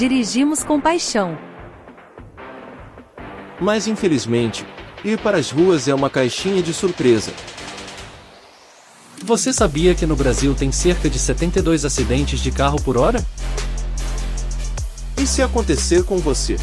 [0.00, 1.36] dirigimos com paixão.
[3.60, 4.64] Mas infelizmente,
[5.04, 7.30] ir para as ruas é uma caixinha de surpresa.
[9.22, 13.22] Você sabia que no Brasil tem cerca de 72 acidentes de carro por hora?
[15.18, 16.56] E se acontecer com você?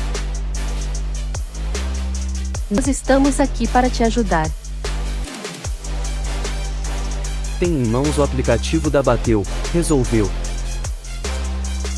[2.72, 4.50] Nós estamos aqui para te ajudar.
[7.60, 10.28] Tem em mãos o aplicativo da Bateu, resolveu.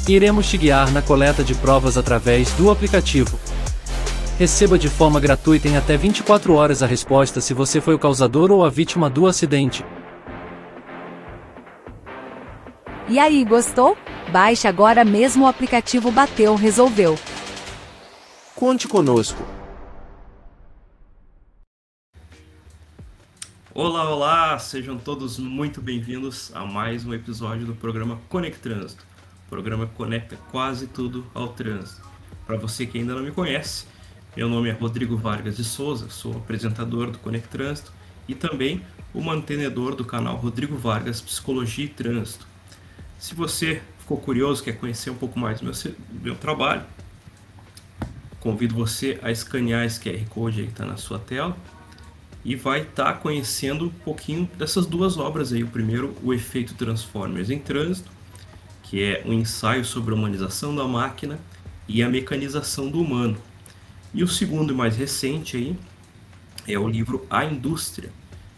[0.07, 3.39] Iremos te guiar na coleta de provas através do aplicativo.
[4.39, 8.51] Receba de forma gratuita em até 24 horas a resposta se você foi o causador
[8.51, 9.85] ou a vítima do acidente.
[13.07, 13.97] E aí, gostou?
[14.31, 17.17] Baixe agora mesmo o aplicativo Bateu Resolveu.
[18.55, 19.43] Conte conosco.
[23.73, 24.59] Olá, olá!
[24.59, 29.03] Sejam todos muito bem-vindos a mais um episódio do programa Conect Trânsito.
[29.08, 29.08] O
[29.49, 32.07] programa que conecta quase tudo ao trânsito.
[32.45, 33.85] Para você que ainda não me conhece,
[34.35, 37.91] meu nome é Rodrigo Vargas de Souza, sou apresentador do Conect Trânsito
[38.27, 38.81] e também
[39.13, 42.47] o mantenedor do canal Rodrigo Vargas Psicologia e Trânsito.
[43.17, 45.73] Se você ficou curioso, quer conhecer um pouco mais do meu,
[46.21, 46.83] meu trabalho,
[48.39, 51.57] convido você a escanear esse QR Code aí que está na sua tela
[52.45, 55.63] e vai estar tá conhecendo um pouquinho dessas duas obras aí.
[55.63, 58.09] O primeiro, o efeito Transformers em Trânsito,
[58.89, 61.39] que é um ensaio sobre a humanização da máquina
[61.87, 63.37] e a mecanização do humano.
[64.11, 65.77] E o segundo e mais recente aí
[66.67, 68.11] é o livro A Indústria,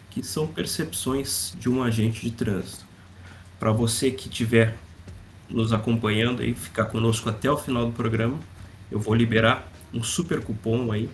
[0.10, 2.86] que são percepções de um agente de trânsito.
[3.60, 4.78] Para você que estiver
[5.50, 8.40] nos acompanhando e ficar conosco até o final do programa,
[8.90, 11.10] eu vou liberar um super cupom aí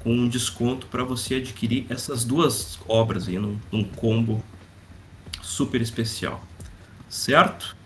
[0.00, 4.42] com um desconto para você adquirir essas duas obras aí num, num combo
[5.40, 6.44] super especial,
[7.08, 7.78] certo?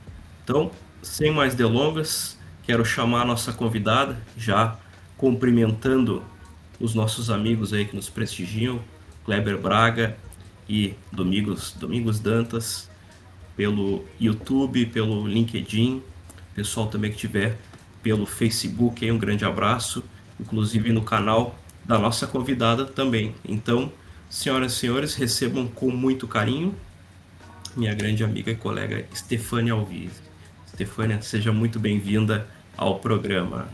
[0.44, 0.71] Então,
[1.03, 4.77] sem mais delongas, quero chamar a nossa convidada, já
[5.16, 6.22] cumprimentando
[6.78, 8.78] os nossos amigos aí que nos prestigiam,
[9.25, 10.19] Kleber Braga
[10.69, 12.91] e Domingos, Domingos Dantas,
[13.56, 16.03] pelo YouTube, pelo LinkedIn,
[16.55, 17.56] pessoal também que tiver
[18.03, 20.05] pelo Facebook, aí um grande abraço,
[20.38, 23.34] inclusive no canal da nossa convidada também.
[23.49, 23.91] Então,
[24.28, 26.75] senhoras e senhores, recebam com muito carinho
[27.76, 30.22] minha grande amiga e colega Stefânia Alves.
[30.74, 33.68] Stefânia, seja muito bem-vinda ao programa.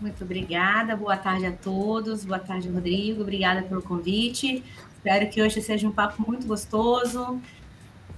[0.00, 4.64] Muito obrigada, boa tarde a todos, boa tarde, Rodrigo, obrigada pelo convite.
[4.96, 7.40] Espero que hoje seja um papo muito gostoso,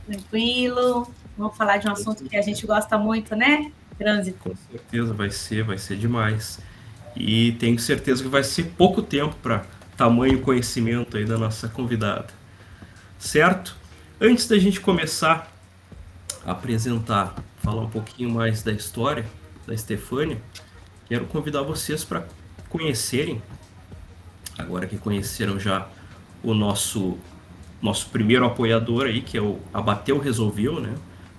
[0.07, 1.07] tranquilo.
[1.37, 3.71] Vamos falar de um assunto que a gente gosta muito, né?
[3.99, 4.39] Trânsito.
[4.39, 6.61] Com certeza vai ser, vai ser demais.
[7.15, 9.67] E tenho certeza que vai ser pouco tempo para
[9.99, 12.29] tamanho conhecimento aí da nossa convidada.
[13.19, 13.77] Certo?
[14.19, 15.53] Antes da gente começar
[16.45, 19.25] a apresentar, falar um pouquinho mais da história
[19.67, 20.39] da Estefânia,
[21.09, 22.27] quero convidar vocês para
[22.69, 23.41] conhecerem,
[24.59, 25.89] agora que conheceram já
[26.43, 27.19] o nosso
[27.81, 30.95] nosso primeiro apoiador aí, que é o Abateu Resolveu, né?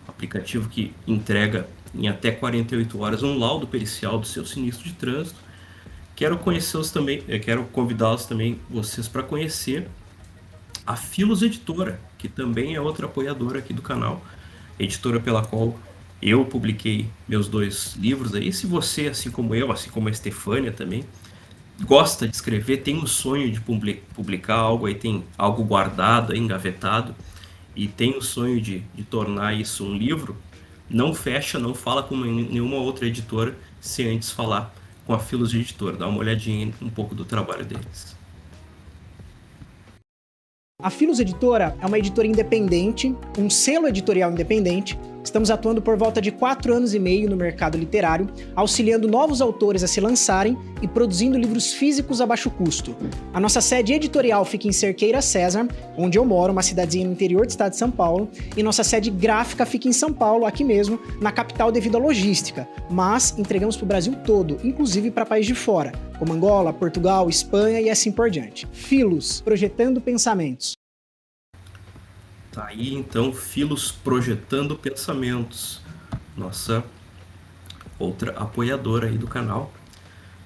[0.06, 5.40] Aplicativo que entrega em até 48 horas um laudo pericial do seu sinistro de trânsito
[6.16, 9.88] Quero conhecê-los também, eu quero convidá-los também, vocês, para conhecer
[10.86, 14.24] a Filos Editora, que também é outra apoiadora aqui do canal,
[14.78, 15.76] editora pela qual
[16.24, 18.54] eu publiquei meus dois livros aí.
[18.54, 21.04] Se você, assim como eu, assim como a Estefânia também,
[21.86, 27.14] gosta de escrever, tem um sonho de publicar algo aí, tem algo guardado, engavetado,
[27.76, 30.38] e tem o sonho de, de tornar isso um livro,
[30.90, 34.74] não fecha, não fala com nenhuma outra editora sem antes falar
[35.06, 35.98] com a Filos Editora.
[35.98, 38.16] Dá uma olhadinha um pouco do trabalho deles.
[40.82, 44.98] A Filos Editora é uma editora independente, um selo editorial independente.
[45.24, 49.82] Estamos atuando por volta de quatro anos e meio no mercado literário, auxiliando novos autores
[49.82, 52.96] a se lançarem e produzindo livros físicos a baixo custo.
[53.34, 55.68] A nossa sede editorial fica em Cerqueira César,
[55.98, 59.10] onde eu moro, uma cidadezinha no interior do estado de São Paulo, e nossa sede
[59.10, 63.86] gráfica fica em São Paulo, aqui mesmo, na capital devido à logística, mas entregamos para
[63.86, 68.30] o Brasil todo, inclusive para países de fora, como Angola, Portugal, Espanha e assim por
[68.30, 68.68] diante.
[68.74, 70.74] Filos, projetando pensamentos.
[72.54, 75.82] Tá aí então Filos Projetando Pensamentos,
[76.38, 76.84] nossa
[77.98, 79.74] outra apoiadora aí do canal,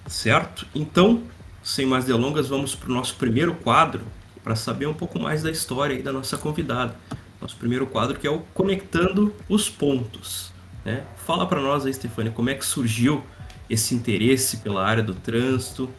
[0.08, 0.66] certo?
[0.74, 1.24] Então,
[1.62, 4.04] sem mais delongas, vamos para o nosso primeiro quadro
[4.42, 6.96] para saber um pouco mais da história aí da nossa convidada.
[7.42, 10.54] Nosso primeiro quadro que é o Conectando os Pontos.
[10.86, 11.04] Né?
[11.26, 13.22] Fala para nós aí, Stefania, como é que surgiu
[13.70, 15.90] esse interesse pela área do trânsito?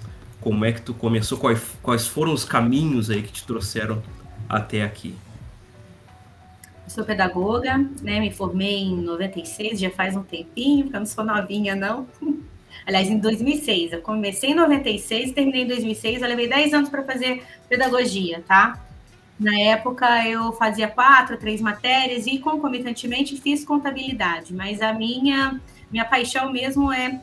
[0.41, 1.37] Como é que tu começou?
[1.37, 4.03] Quais, quais foram os caminhos aí que te trouxeram
[4.49, 5.15] até aqui?
[6.89, 8.21] Sou pedagoga, né?
[8.21, 12.07] Me formei em 96, já faz um tempinho, porque eu não sou novinha, não.
[12.87, 13.93] Aliás, em 2006.
[13.93, 16.23] Eu comecei em 96, terminei em 2006.
[16.23, 18.83] Eu levei 10 anos para fazer pedagogia, tá?
[19.39, 24.55] Na época, eu fazia quatro, três matérias e, concomitantemente, fiz contabilidade.
[24.55, 27.21] Mas a minha, minha paixão mesmo é,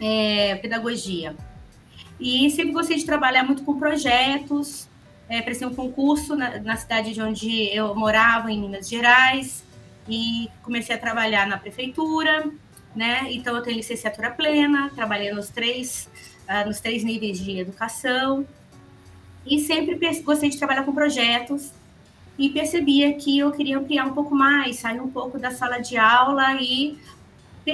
[0.00, 1.34] é pedagogia.
[2.18, 4.88] E sempre gostei de trabalhar muito com projetos,
[5.28, 9.64] é, prestei um concurso na, na, cidade de onde eu morava, em Minas Gerais,
[10.08, 12.50] e comecei a trabalhar na prefeitura,
[12.94, 13.26] né?
[13.30, 16.08] Então eu tenho licenciatura plena, trabalhei nos três,
[16.48, 18.46] uh, nos três níveis de educação,
[19.44, 21.72] e sempre gostei de trabalhar com projetos,
[22.38, 25.96] e percebia que eu queria ampliar um pouco mais, sair um pouco da sala de
[25.96, 26.98] aula e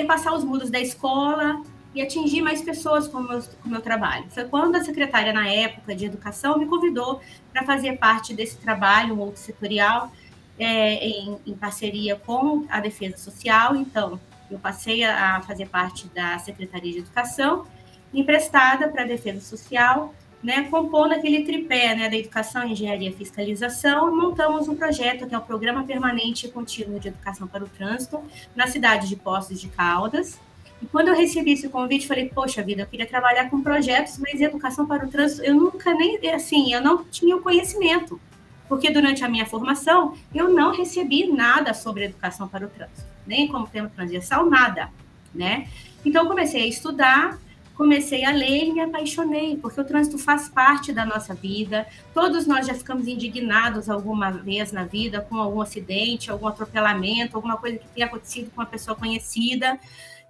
[0.06, 1.62] passar os muros da escola
[1.94, 4.24] e atingir mais pessoas com o meu, com o meu trabalho.
[4.30, 7.20] Foi quando a secretária, na época de educação, me convidou
[7.52, 10.10] para fazer parte desse trabalho multissetorial
[10.58, 13.76] é, em, em, parceria com a Defesa Social.
[13.76, 14.18] Então,
[14.50, 17.66] eu passei a, a fazer parte da Secretaria de Educação,
[18.12, 24.14] emprestada para a Defesa Social, né, compondo aquele tripé né, da educação, engenharia e fiscalização,
[24.14, 28.20] montamos um projeto que é o Programa Permanente e Contínuo de Educação para o Trânsito,
[28.56, 30.40] na cidade de Poços de Caldas,
[30.82, 34.40] e quando eu recebi esse convite, falei, poxa vida, eu queria trabalhar com projetos, mas
[34.40, 38.20] educação para o trânsito, eu nunca nem, assim, eu não tinha o conhecimento.
[38.68, 43.46] Porque durante a minha formação, eu não recebi nada sobre educação para o trânsito, nem
[43.46, 44.90] como tema transversal, nada,
[45.32, 45.68] né?
[46.04, 47.38] Então, comecei a estudar,
[47.76, 51.86] comecei a ler e me apaixonei, porque o trânsito faz parte da nossa vida.
[52.12, 57.56] Todos nós já ficamos indignados alguma vez na vida com algum acidente, algum atropelamento, alguma
[57.56, 59.78] coisa que tenha acontecido com uma pessoa conhecida.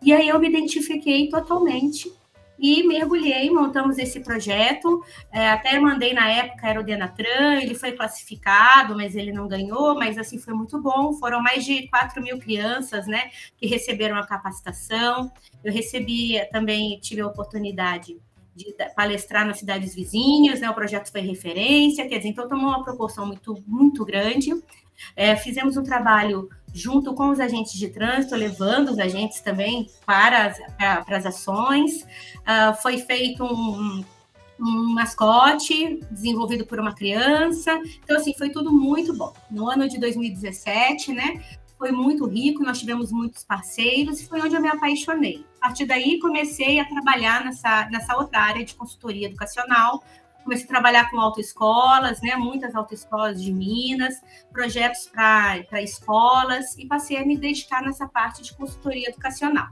[0.02, 2.12] E aí eu me identifiquei totalmente
[2.58, 5.04] e mergulhei, montamos esse projeto.
[5.32, 9.96] É, até mandei na época, era o Denatran, ele foi classificado, mas ele não ganhou,
[9.96, 11.12] mas assim foi muito bom.
[11.14, 15.32] Foram mais de 4 mil crianças né, que receberam a capacitação.
[15.64, 18.16] Eu recebi também, tive a oportunidade
[18.54, 20.68] de palestrar nas cidades vizinhas, né?
[20.68, 24.52] O projeto foi referência, quer dizer, então tomou uma proporção muito, muito grande.
[25.16, 30.46] É, fizemos um trabalho junto com os agentes de trânsito, levando os agentes também para
[30.46, 32.02] as, para, para as ações.
[32.02, 34.04] Uh, foi feito um,
[34.58, 37.78] um mascote desenvolvido por uma criança.
[38.02, 39.32] Então, assim, foi tudo muito bom.
[39.50, 41.42] No ano de 2017, né?
[41.76, 45.44] Foi muito rico, nós tivemos muitos parceiros e foi onde eu me apaixonei.
[45.60, 50.02] A partir daí, comecei a trabalhar nessa, nessa outra área de consultoria educacional,
[50.42, 54.14] comecei a trabalhar com autoescolas, né, muitas autoescolas de Minas,
[54.52, 59.68] projetos para escolas, e passei a me dedicar nessa parte de consultoria educacional.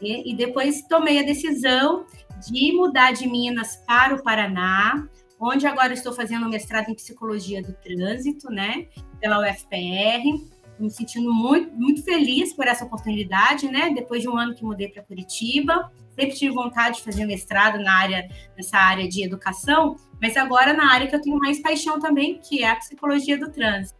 [0.00, 2.06] E, e depois tomei a decisão
[2.46, 5.08] de mudar de Minas para o Paraná,
[5.40, 8.88] onde agora estou fazendo mestrado em psicologia do trânsito, né,
[9.20, 13.90] pela UFPR, me sentindo muito, muito feliz por essa oportunidade, né?
[13.90, 17.92] Depois de um ano que mudei para Curitiba, sempre tive vontade de fazer mestrado na
[17.92, 22.38] área, nessa área de educação, mas agora na área que eu tenho mais paixão também,
[22.38, 23.98] que é a psicologia do trânsito.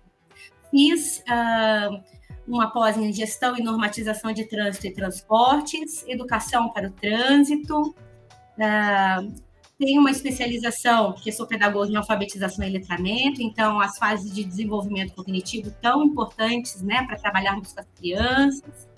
[0.70, 2.02] Fiz uh,
[2.46, 9.43] uma pós em gestão e normatização de trânsito e transportes, educação para o trânsito, uh,
[9.78, 15.14] tenho uma especialização, que sou pedagoga em alfabetização e letramento, então as fases de desenvolvimento
[15.14, 18.88] cognitivo tão importantes, né, para trabalharmos com as crianças.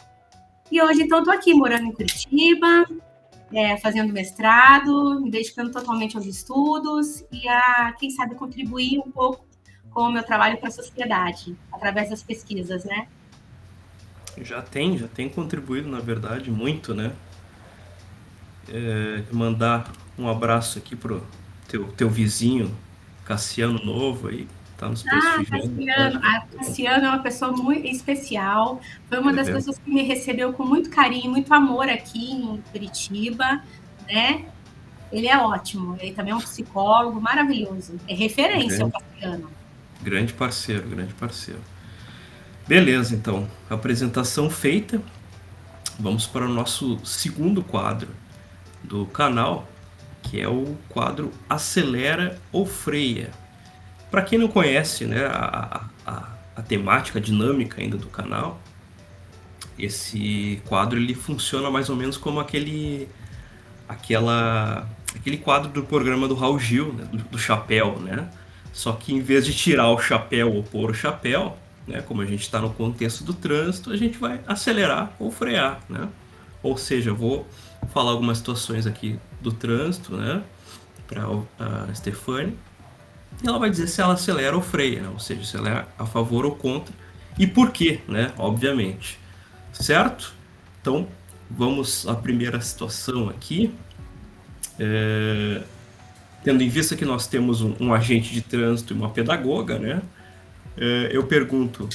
[0.71, 2.85] E hoje, então, estou aqui morando em Curitiba,
[3.53, 9.47] é, fazendo mestrado, me dedicando totalmente aos estudos e a, quem sabe, contribuir um pouco
[9.91, 13.09] com o meu trabalho para a sociedade, através das pesquisas, né?
[14.43, 17.13] Já tem, já tem contribuído, na verdade, muito, né?
[18.69, 21.23] É, mandar um abraço aqui pro
[21.69, 22.75] teu, teu vizinho,
[23.25, 26.21] Cassiano Novo aí, tá nos ah, Cassiano.
[26.23, 28.81] Ah, Cassiano é uma pessoa muito especial.
[29.09, 33.63] Foi uma das pessoas que me recebeu com muito carinho, muito amor aqui em Curitiba,
[34.09, 34.45] né?
[35.13, 35.97] Ele é ótimo.
[36.01, 37.99] Ele também é um psicólogo maravilhoso.
[38.09, 39.51] É referência grande, o Cassiano.
[40.03, 41.61] Grande parceiro, grande parceiro.
[42.67, 43.49] Beleza, então.
[43.71, 45.01] Apresentação feita.
[45.99, 48.09] Vamos para o nosso segundo quadro
[48.87, 49.69] do canal,
[50.23, 53.31] que é o quadro Acelera ou Freia.
[54.11, 58.61] Para quem não conhece né, a, a, a, temática, a dinâmica ainda do canal,
[59.79, 63.09] esse quadro ele funciona mais ou menos como aquele,
[63.89, 68.31] aquela, aquele quadro do programa do Raul Gil, né, do, do chapéu, né?
[68.73, 72.27] Só que em vez de tirar o chapéu ou pôr o chapéu, né, como a
[72.27, 76.09] gente está no contexto do trânsito, a gente vai acelerar ou frear, né?
[76.63, 77.47] Ou seja, eu vou
[77.93, 80.43] falar algumas situações aqui do trânsito, né,
[81.07, 81.23] para
[81.59, 82.57] a Stefani.
[83.43, 85.09] E ela vai dizer se ela acelera ou freia, né?
[85.09, 86.95] ou seja, se ela é a favor ou contra.
[87.39, 88.33] e por quê, né?
[88.39, 89.19] Obviamente.
[89.73, 90.35] Certo?
[90.81, 91.07] Então,
[91.51, 93.75] vamos à primeira situação aqui.
[94.79, 95.63] É,
[96.43, 100.03] tendo em vista que nós temos um, um, agente de trânsito e uma pedagoga, né?
[100.77, 101.89] É, eu pergunto: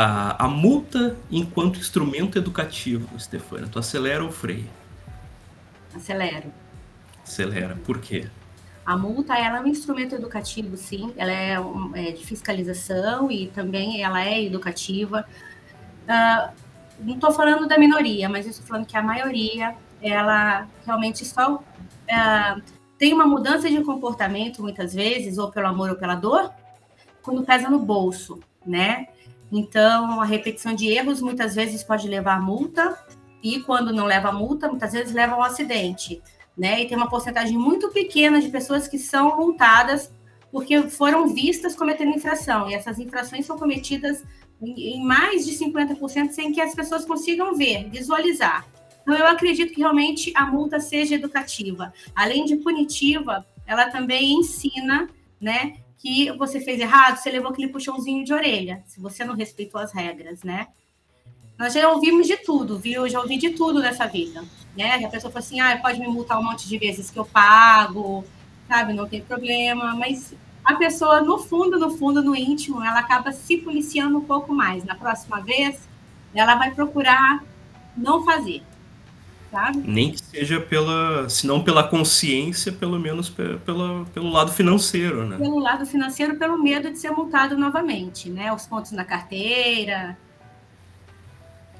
[0.00, 4.70] a, a, multa enquanto instrumento educativo, Stefania, tu acelera ou freia?
[5.92, 6.52] Acelero.
[7.24, 7.76] Acelera.
[7.84, 8.28] Por quê?
[8.86, 11.12] A multa ela é um instrumento educativo, sim.
[11.16, 15.26] Ela é, um, é de fiscalização e também ela é educativa.
[16.04, 16.52] Uh,
[17.00, 22.62] não estou falando da minoria, mas estou falando que a maioria ela realmente só uh,
[22.96, 26.52] tem uma mudança de comportamento muitas vezes, ou pelo amor ou pela dor,
[27.20, 29.08] quando pesa no bolso, né?
[29.50, 32.98] Então, a repetição de erros muitas vezes pode levar a multa,
[33.42, 36.20] e quando não leva a multa, muitas vezes leva ao acidente,
[36.56, 36.82] né?
[36.82, 40.12] E tem uma porcentagem muito pequena de pessoas que são multadas
[40.50, 44.24] porque foram vistas cometendo infração, e essas infrações são cometidas
[44.60, 48.66] em mais de 50% sem que as pessoas consigam ver, visualizar.
[49.02, 51.92] Então, eu acredito que realmente a multa seja educativa.
[52.14, 55.08] Além de punitiva, ela também ensina,
[55.40, 59.80] né, que você fez errado, você levou aquele puxãozinho de orelha, se você não respeitou
[59.80, 60.68] as regras, né?
[61.58, 63.08] Nós já ouvimos de tudo, viu?
[63.08, 64.44] Já ouvi de tudo nessa vida,
[64.76, 65.04] né?
[65.04, 68.24] A pessoa fala assim, ah, pode me multar um monte de vezes que eu pago,
[68.68, 68.92] sabe?
[68.92, 70.32] Não tem problema, mas
[70.64, 74.84] a pessoa, no fundo, no fundo, no íntimo, ela acaba se policiando um pouco mais.
[74.84, 75.88] Na próxima vez,
[76.32, 77.42] ela vai procurar
[77.96, 78.62] não fazer,
[79.50, 79.78] sabe?
[79.84, 85.36] Nem que seja pela, se não pela consciência, pelo menos pela, pelo lado financeiro, né?
[85.36, 88.52] Pelo lado financeiro, pelo medo de ser multado novamente, né?
[88.52, 90.16] Os pontos na carteira,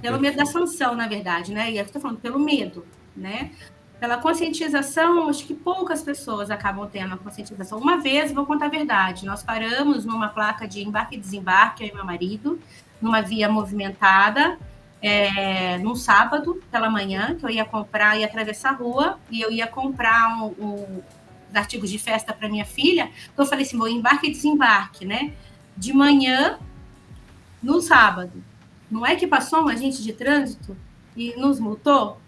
[0.00, 1.70] pelo medo da sanção, na verdade, né?
[1.70, 2.84] E eu estou falando pelo medo,
[3.16, 3.50] né?
[4.00, 7.78] pela conscientização, acho que poucas pessoas acabam tendo a conscientização.
[7.78, 11.88] Uma vez, vou contar a verdade, nós paramos numa placa de embarque e desembarque, eu
[11.88, 12.60] e meu marido,
[13.00, 14.58] numa via movimentada,
[15.00, 19.50] é, num sábado pela manhã, que eu ia comprar, ia atravessar a rua, e eu
[19.50, 21.02] ia comprar um, um,
[21.48, 25.04] os artigos de festa para minha filha, então eu falei assim, vou embarque e desembarque,
[25.04, 25.32] né?
[25.76, 26.58] De manhã,
[27.62, 28.42] no sábado.
[28.90, 30.76] Não é que passou um agente de trânsito
[31.16, 32.20] e nos multou?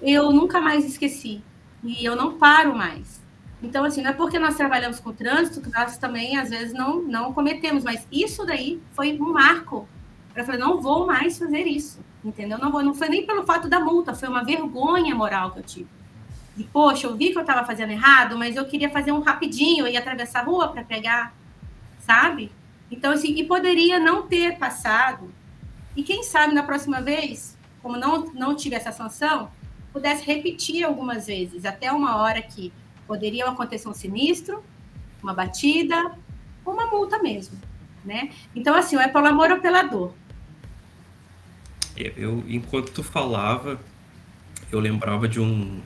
[0.00, 1.42] eu nunca mais esqueci.
[1.82, 3.20] E eu não paro mais.
[3.62, 7.02] Então, assim, não é porque nós trabalhamos com trânsito que nós também, às vezes, não,
[7.02, 9.88] não cometemos, mas isso daí foi um marco.
[10.34, 12.58] Eu falei, não vou mais fazer isso, entendeu?
[12.58, 15.62] Não, vou, não foi nem pelo fato da multa, foi uma vergonha moral que eu
[15.62, 15.88] tive.
[16.56, 19.86] E, poxa, eu vi que eu estava fazendo errado, mas eu queria fazer um rapidinho,
[19.86, 21.34] eu ia atravessar a rua para pegar,
[22.00, 22.52] sabe?
[22.90, 25.32] Então, assim, e poderia não ter passado.
[25.96, 29.50] E quem sabe na próxima vez, como não, não tive essa sanção,
[29.92, 32.72] pudesse repetir algumas vezes, até uma hora que
[33.06, 34.62] poderia acontecer um sinistro,
[35.22, 36.16] uma batida,
[36.64, 37.58] uma multa mesmo,
[38.04, 38.30] né?
[38.54, 40.14] Então, assim, é pelo amor ou pela dor.
[42.16, 43.80] Eu, enquanto tu falava,
[44.70, 45.80] eu lembrava de um...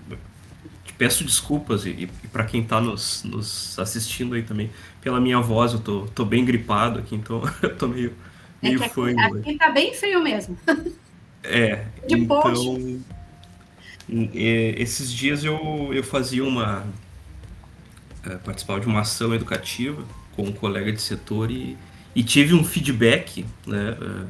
[0.96, 5.72] Peço desculpas, e, e para quem está nos, nos, assistindo aí também, pela minha voz,
[5.72, 8.12] eu tô, tô bem gripado aqui, então eu tô meio,
[8.62, 10.56] meio é aqui, aqui tá bem frio mesmo.
[11.42, 13.02] É, de então...
[14.08, 16.86] Esses dias eu, eu fazia uma.
[18.22, 20.04] É, participava de uma ação educativa
[20.36, 21.76] com um colega de setor e,
[22.14, 24.28] e tive um feedback, né, uh,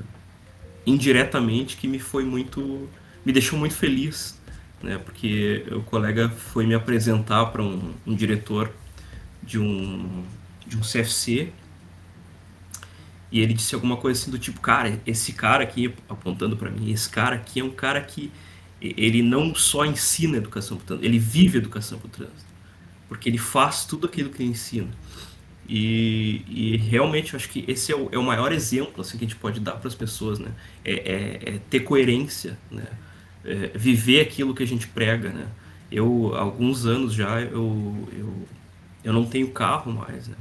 [0.86, 2.88] indiretamente, que me foi muito.
[3.24, 4.40] me deixou muito feliz,
[4.82, 8.70] né, porque o colega foi me apresentar para um, um diretor
[9.42, 10.24] de um,
[10.66, 11.52] de um CFC
[13.34, 16.92] e ele disse alguma coisa assim do tipo, cara, esse cara aqui, apontando para mim,
[16.92, 18.30] esse cara aqui é um cara que
[18.80, 22.54] ele não só ensina educação para o trânsito, ele vive educação para o trânsito.
[23.08, 24.88] Porque ele faz tudo aquilo que ele ensina.
[25.68, 29.24] E, e realmente eu acho que esse é o, é o, maior exemplo assim, que
[29.24, 30.52] a gente pode dar para as pessoas, né?
[30.84, 32.86] É, é, é, ter coerência, né?
[33.44, 35.48] É viver aquilo que a gente prega, né?
[35.90, 38.48] Eu, há alguns anos já, eu, eu,
[39.04, 40.36] eu não tenho carro mais, né?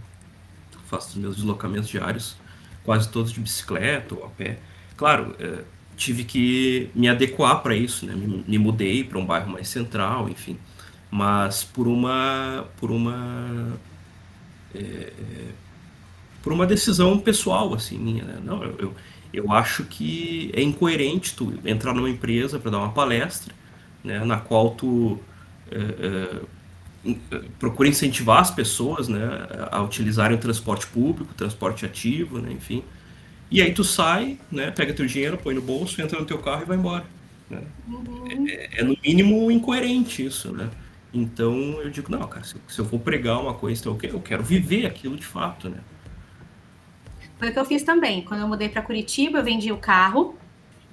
[0.93, 2.35] faço os meus deslocamentos diários,
[2.83, 4.59] quase todos de bicicleta ou a pé.
[4.95, 5.63] Claro, é,
[5.97, 8.13] tive que me adequar para isso, né?
[8.13, 10.57] Me, me mudei para um bairro mais central, enfim.
[11.09, 13.77] Mas por uma por uma
[14.75, 15.13] é, é,
[16.41, 18.39] por uma decisão pessoal assim minha, né?
[18.43, 18.93] Não, eu, eu,
[19.33, 23.53] eu acho que é incoerente tu entrar numa empresa para dar uma palestra,
[24.03, 24.23] né?
[24.25, 25.19] Na qual tu
[25.71, 26.41] é,
[27.11, 29.47] é, procura incentivar as pessoas, né?
[29.71, 32.51] A utilizarem o transporte público, transporte ativo, né?
[32.51, 32.83] Enfim
[33.53, 36.63] e aí tu sai, né, pega teu dinheiro, põe no bolso, entra no teu carro
[36.63, 37.05] e vai embora.
[37.47, 37.61] Né?
[37.87, 38.47] Uhum.
[38.47, 40.71] É, é, no mínimo incoerente isso, né?
[41.13, 44.13] Então eu digo, não, cara, se, se eu vou pregar uma coisa, então eu quero,
[44.15, 45.77] eu quero viver aquilo de fato, né?
[47.37, 48.23] Foi o que eu fiz também.
[48.23, 50.35] Quando eu mudei para Curitiba, eu vendi o carro.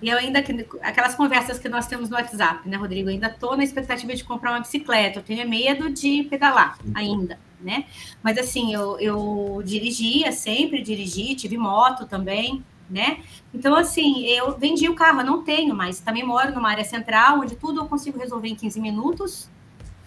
[0.02, 0.42] E eu ainda,
[0.82, 3.08] aquelas conversas que nós temos no WhatsApp, né, Rodrigo?
[3.08, 5.18] Eu ainda estou na expectativa de comprar uma bicicleta.
[5.18, 7.84] Eu tenho medo de pedalar ainda, né?
[8.22, 13.20] Mas assim, eu, eu dirigia sempre, dirigi, tive moto também, né?
[13.54, 16.00] Então, assim, eu vendi o carro, eu não tenho mais.
[16.00, 19.50] Também moro numa área central, onde tudo eu consigo resolver em 15 minutos,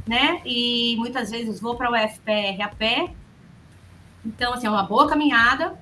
[0.06, 0.42] né?
[0.46, 3.14] E muitas vezes vou para o UFPR a pé.
[4.26, 5.78] Então, assim, é uma boa caminhada,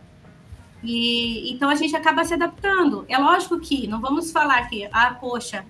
[0.84, 3.06] e então a gente acaba se adaptando.
[3.08, 5.66] É lógico que não vamos falar que, ah, poxa,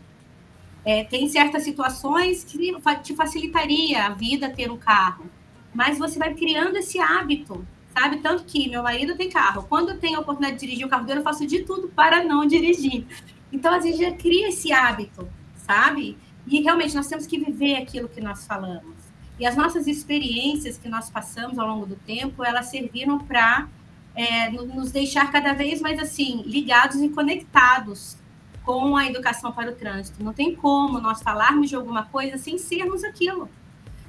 [0.85, 5.25] é, tem certas situações que te facilitaria a vida ter um carro,
[5.73, 8.17] mas você vai criando esse hábito, sabe?
[8.17, 9.65] Tanto que meu marido tem carro.
[9.67, 12.23] Quando eu tenho a oportunidade de dirigir o carro dele, eu faço de tudo para
[12.23, 13.05] não dirigir.
[13.51, 16.17] Então, a gente já cria esse hábito, sabe?
[16.47, 18.95] E realmente nós temos que viver aquilo que nós falamos.
[19.39, 23.67] E as nossas experiências que nós passamos ao longo do tempo, elas serviram para
[24.15, 28.17] é, nos deixar cada vez mais assim ligados e conectados
[28.63, 30.23] com a educação para o trânsito.
[30.23, 33.49] Não tem como nós falarmos de alguma coisa sem sermos aquilo.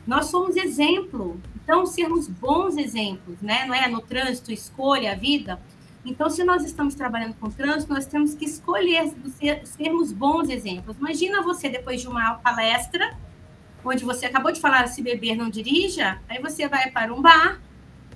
[0.06, 3.64] Nós somos exemplo, então sermos bons exemplos, né?
[3.66, 5.60] Não é no trânsito escolha a vida.
[6.04, 10.96] Então, se nós estamos trabalhando com trânsito, nós temos que escolher ser, sermos bons exemplos.
[10.96, 13.16] Imagina você depois de uma palestra
[13.84, 17.60] onde você acabou de falar se beber não dirija, aí você vai para um bar,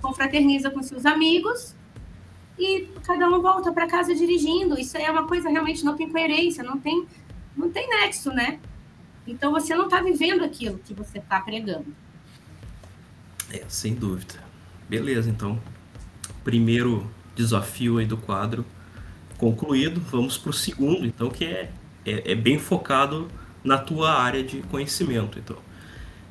[0.01, 1.75] confraterniza com seus amigos
[2.57, 4.79] e cada um volta para casa dirigindo.
[4.79, 7.05] Isso é uma coisa realmente não tem coerência, não tem,
[7.55, 8.59] não tem nexo, né?
[9.25, 11.93] Então você não está vivendo aquilo que você está pregando.
[13.51, 14.35] É, sem dúvida.
[14.89, 15.61] Beleza, então.
[16.43, 18.65] Primeiro desafio aí do quadro
[19.37, 20.01] concluído.
[20.01, 21.71] Vamos para o segundo, então, que é,
[22.05, 23.29] é, é bem focado
[23.63, 25.37] na tua área de conhecimento.
[25.37, 25.57] Então,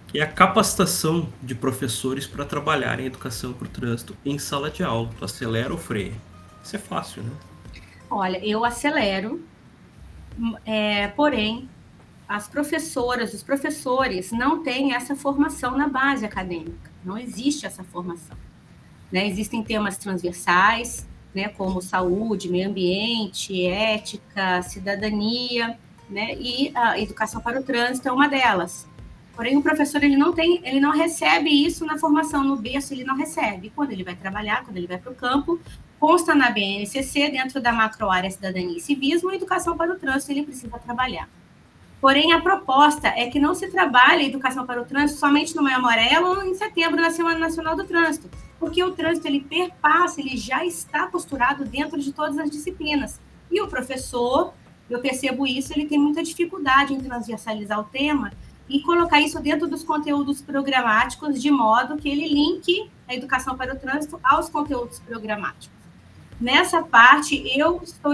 [0.08, 4.70] que é a capacitação de professores para trabalhar em educação para o trânsito em sala
[4.70, 5.10] de aula.
[5.18, 6.14] Tu acelera ou freia?
[6.62, 7.30] Isso é fácil, né?
[8.10, 9.44] Olha, eu acelero,
[10.64, 11.68] é, porém,
[12.28, 16.90] as professoras, os professores não têm essa formação na base acadêmica.
[17.04, 18.36] Não existe essa formação.
[19.10, 19.26] Né?
[19.26, 27.60] Existem temas transversais, né, como saúde, meio ambiente, ética, cidadania, né, e a educação para
[27.60, 28.88] o trânsito é uma delas.
[29.34, 33.04] Porém, o professor ele não tem, ele não recebe isso na formação no berço, ele
[33.04, 33.70] não recebe.
[33.76, 35.60] Quando ele vai trabalhar, quando ele vai para o campo,
[36.00, 40.78] consta na BNCC, dentro da macroárea Cidadania e Civismo, educação para o trânsito ele precisa
[40.78, 41.28] trabalhar.
[42.00, 45.62] Porém, a proposta é que não se trabalhe a educação para o trânsito somente no
[45.62, 50.20] Maio Amarelo ou em setembro, na Semana Nacional do Trânsito, porque o trânsito ele perpassa,
[50.20, 53.20] ele já está posturado dentro de todas as disciplinas.
[53.50, 54.52] E o professor,
[54.88, 58.32] eu percebo isso, ele tem muita dificuldade em transversalizar o tema
[58.68, 63.74] e colocar isso dentro dos conteúdos programáticos, de modo que ele linke a educação para
[63.74, 65.76] o trânsito aos conteúdos programáticos.
[66.40, 68.12] Nessa parte, eu estou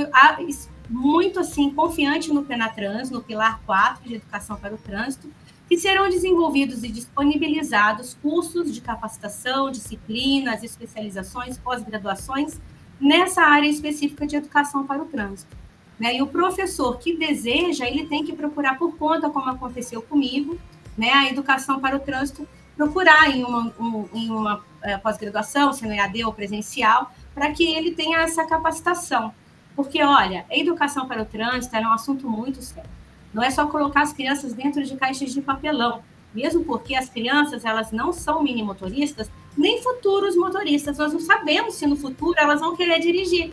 [0.89, 5.33] muito assim confiante no Penatrans, no pilar 4 de educação para o trânsito,
[5.73, 12.61] que serão desenvolvidos e disponibilizados cursos de capacitação, disciplinas, especializações, pós-graduações
[13.01, 15.57] nessa área específica de educação para o trânsito.
[15.99, 16.17] Né?
[16.17, 20.59] E o professor que deseja, ele tem que procurar por conta, como aconteceu comigo,
[20.95, 21.11] né?
[21.11, 25.93] a educação para o trânsito, procurar em uma, um, em uma é, pós-graduação, se não
[25.95, 29.33] é AD ou presencial, para que ele tenha essa capacitação.
[29.75, 32.91] Porque, olha, a educação para o trânsito é um assunto muito sério.
[33.33, 36.03] Não é só colocar as crianças dentro de caixas de papelão,
[36.35, 40.99] mesmo porque as crianças elas não são mini motoristas nem futuros motoristas.
[40.99, 43.53] Nós não sabemos se no futuro elas vão querer dirigir.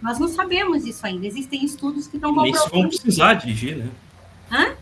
[0.00, 1.26] Nós não sabemos isso ainda.
[1.26, 2.58] Existem estudos que estão comprovando.
[2.58, 3.90] Nem se vão precisar dirigir, né?
[4.50, 4.76] Hã?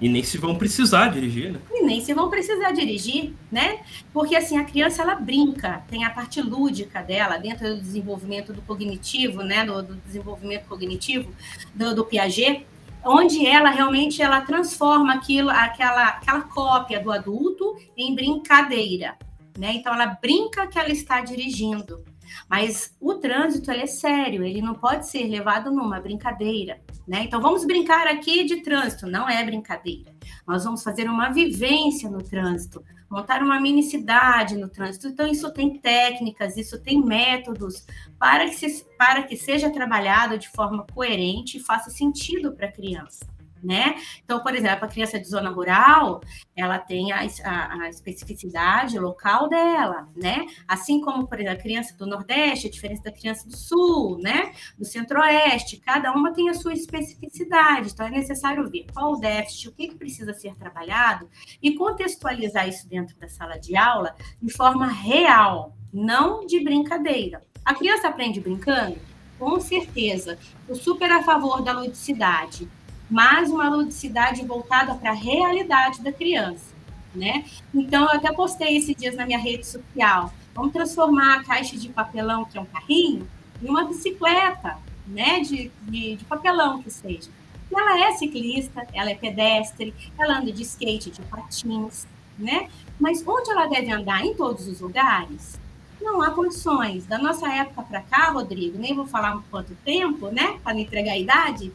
[0.00, 1.60] E nem se vão precisar dirigir, né?
[1.70, 3.80] E nem se vão precisar dirigir, né?
[4.12, 8.60] Porque assim, a criança ela brinca, tem a parte lúdica dela dentro do desenvolvimento do
[8.62, 9.64] cognitivo, né?
[9.64, 11.30] Do, do desenvolvimento cognitivo
[11.72, 12.66] do, do, Piaget,
[13.04, 19.16] onde ela realmente ela transforma aquilo, aquela, aquela cópia do adulto em brincadeira,
[19.58, 19.74] né?
[19.74, 22.04] Então ela brinca que ela está dirigindo.
[22.48, 27.24] Mas o trânsito é sério, ele não pode ser levado numa brincadeira, né?
[27.24, 30.14] Então vamos brincar aqui de trânsito, não é brincadeira.
[30.46, 35.06] Nós vamos fazer uma vivência no trânsito, montar uma mini cidade no trânsito.
[35.06, 37.86] Então isso tem técnicas, isso tem métodos
[38.18, 42.72] para que, se, para que seja trabalhado de forma coerente e faça sentido para a
[42.72, 43.26] criança
[43.62, 43.94] né?
[44.24, 46.20] Então, por exemplo, a criança de zona rural,
[46.56, 50.46] ela tem a, a, a, especificidade local dela, né?
[50.66, 54.52] Assim como, por exemplo, a criança do Nordeste é diferente da criança do Sul, né?
[54.78, 59.68] Do Centro-Oeste, cada uma tem a sua especificidade, então é necessário ver qual o déficit,
[59.68, 61.28] o que, que precisa ser trabalhado
[61.62, 67.42] e contextualizar isso dentro da sala de aula de forma real, não de brincadeira.
[67.64, 68.98] A criança aprende brincando?
[69.38, 70.38] Com certeza.
[70.68, 72.68] Eu super a favor da ludicidade,
[73.12, 76.72] mas uma ludicidade voltada para a realidade da criança,
[77.14, 77.44] né?
[77.74, 80.32] Então, eu até postei esses dias na minha rede social.
[80.54, 83.28] Vamos transformar a caixa de papelão, que é um carrinho,
[83.62, 85.40] em uma bicicleta, né?
[85.40, 87.28] De, de, de papelão que seja.
[87.70, 92.06] Ela é ciclista, ela é pedestre, ela anda de skate, de patins,
[92.38, 92.70] né?
[92.98, 94.24] Mas onde ela deve andar?
[94.24, 95.60] Em todos os lugares?
[96.00, 97.04] Não há condições.
[97.04, 100.58] Da nossa época para cá, Rodrigo, nem vou falar quanto tempo, né?
[100.64, 101.70] Para não entregar a idade,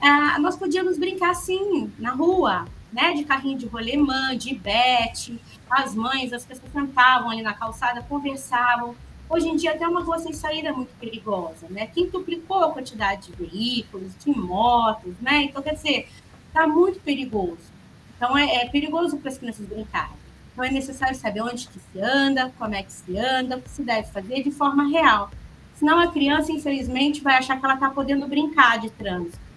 [0.00, 3.12] ah, nós podíamos brincar assim, na rua, né?
[3.12, 5.38] De carrinho de rolemã, de bete.
[5.68, 8.96] As mães, as pessoas sentavam ali na calçada, conversavam.
[9.28, 11.86] Hoje em dia, até uma rua sem saída é muito perigosa, né?
[11.86, 15.42] Quintuplicou a quantidade de veículos, de motos, né?
[15.42, 16.08] Então, quer dizer,
[16.48, 17.70] está muito perigoso.
[18.16, 20.18] Então, é, é perigoso para as crianças brincarem.
[20.52, 23.70] Então, é necessário saber onde que se anda, como é que se anda, o que
[23.70, 25.30] se deve fazer de forma real.
[25.76, 29.49] Senão, a criança, infelizmente, vai achar que ela está podendo brincar de trânsito.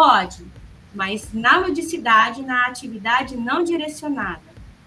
[0.00, 0.46] Pode,
[0.94, 4.40] mas na ludicidade, na atividade não direcionada.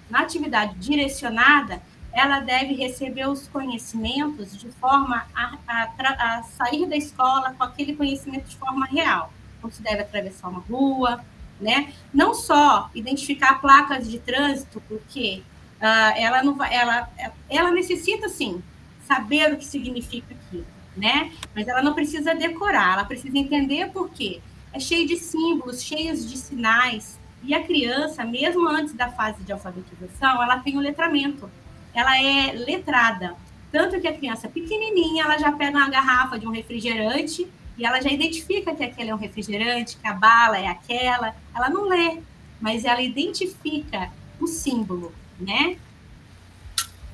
[0.09, 6.95] Na atividade direcionada, ela deve receber os conhecimentos de forma a, a, a, sair da
[6.95, 9.31] escola com aquele conhecimento de forma real.
[9.61, 11.23] Como se deve atravessar uma rua,
[11.61, 11.93] né?
[12.11, 15.43] Não só identificar placas de trânsito, porque
[15.79, 17.07] uh, ela não vai, ela,
[17.47, 18.63] ela necessita sim
[19.07, 20.65] saber o que significa aquilo,
[20.97, 21.31] né?
[21.53, 24.41] Mas ela não precisa decorar, ela precisa entender por quê.
[24.73, 27.19] É cheio de símbolos, cheios de sinais.
[27.43, 31.49] E a criança, mesmo antes da fase de alfabetização, ela tem o letramento.
[31.93, 33.35] Ela é letrada.
[33.71, 38.01] Tanto que a criança pequenininha, ela já pega uma garrafa de um refrigerante e ela
[38.01, 41.35] já identifica que aquele é um refrigerante, que a bala é aquela.
[41.55, 42.19] Ela não lê,
[42.61, 45.77] mas ela identifica o símbolo, né?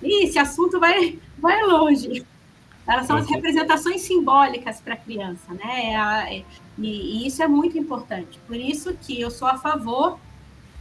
[0.02, 2.26] E esse assunto vai, vai longe.
[2.88, 5.94] Elas são as representações simbólicas para a criança, né?
[5.94, 6.44] É, é,
[6.82, 8.40] e, e isso é muito importante.
[8.48, 10.20] Por isso que eu sou a favor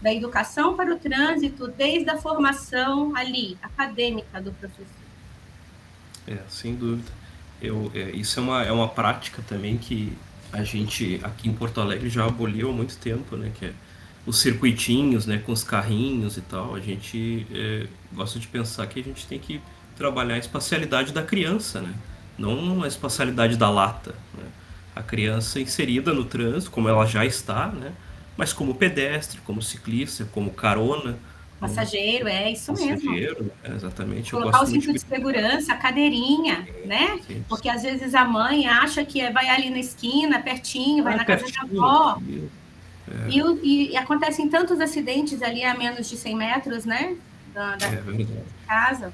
[0.01, 4.87] da educação para o trânsito desde a formação ali, acadêmica do professor.
[6.27, 7.11] É, sem dúvida.
[7.61, 10.17] Eu, é, isso é uma, é uma prática também que
[10.53, 13.51] a gente aqui em Porto Alegre já aboliu há muito tempo, né?
[13.59, 13.73] Que é
[14.25, 15.39] os circuitinhos, né?
[15.39, 16.75] Com os carrinhos e tal.
[16.75, 19.61] A gente é, gosta de pensar que a gente tem que
[19.97, 21.93] trabalhar a espacialidade da criança, né?
[22.39, 24.15] Não a espacialidade da lata.
[24.35, 24.45] Né?
[24.99, 27.93] A criança inserida no trânsito, como ela já está, né?
[28.37, 31.17] Mas como pedestre, como ciclista, como carona,
[31.61, 33.53] Passageiro, é isso Passageiro, mesmo.
[33.65, 34.31] É, exatamente.
[34.31, 37.19] Colocar o cinto de segurança, a cadeirinha, né?
[37.27, 37.45] Sim.
[37.49, 41.17] Porque às vezes a mãe acha que é, vai ali na esquina, pertinho, vai ah,
[41.17, 42.23] na pertinho, casa da avó.
[43.11, 43.29] É.
[43.29, 47.17] E, e, e, acontecem tantos acidentes ali a menos de 100 metros, né?
[47.53, 48.27] Da, da é
[48.67, 49.13] casa.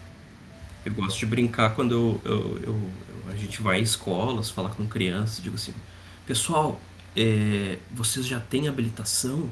[0.85, 2.91] Eu gosto de brincar quando eu, eu, eu,
[3.35, 5.75] a gente vai em escolas, falar com crianças, digo assim,
[6.27, 6.81] pessoal,
[7.17, 9.51] é, vocês já têm habilitação?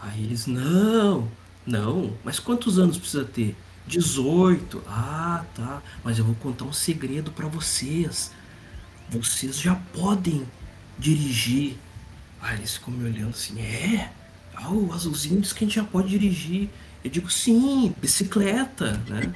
[0.00, 1.28] Aí eles, não,
[1.66, 3.56] não, mas quantos anos precisa ter?
[3.86, 4.82] 18.
[4.86, 5.82] Ah, tá.
[6.04, 8.32] Mas eu vou contar um segredo para vocês.
[9.10, 10.46] Vocês já podem
[10.98, 11.76] dirigir.
[12.40, 14.12] Aí eles ficam me olhando assim, é?
[14.54, 16.70] Ah, o azulzinho diz que a gente já pode dirigir.
[17.04, 19.32] Eu digo, sim, bicicleta, né?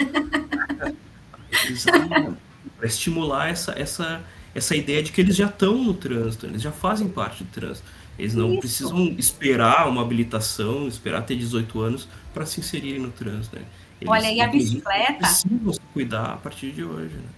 [2.76, 4.22] para estimular essa, essa,
[4.54, 7.86] essa ideia de que eles já estão no trânsito, eles já fazem parte do trânsito.
[8.18, 8.60] Eles não Isso.
[8.60, 13.56] precisam esperar uma habilitação, esperar ter 18 anos para se inserirem no trânsito.
[13.56, 13.62] Né?
[14.00, 15.18] Eles, Olha, e a bicicleta.
[15.18, 17.14] Precisam se cuidar a partir de hoje.
[17.14, 17.28] Né?